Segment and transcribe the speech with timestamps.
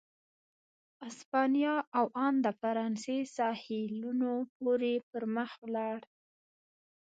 [1.09, 5.99] اسپانیا او ان د فرانسې ساحلونو پورې پر مخ ولاړ.